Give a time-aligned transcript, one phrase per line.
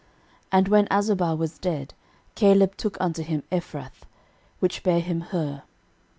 [0.45, 1.93] 13:002:019 And when Azubah was dead,
[2.33, 4.01] Caleb took unto him Ephrath,
[4.59, 5.61] which bare him Hur.